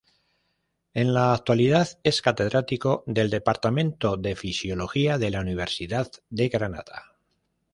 [0.95, 7.19] En la actualidad es catedrática del Departamento de Fisiología de la Universidad de Granada.